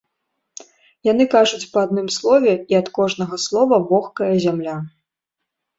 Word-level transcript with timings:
Яны 1.11 1.27
кажуць 1.35 1.69
па 1.73 1.79
адным 1.89 2.07
слове, 2.17 2.51
і 2.75 2.81
ад 2.81 2.87
кожнага 2.99 3.35
слова 3.47 3.75
вохкае 3.95 4.33
зямля. 4.49 4.77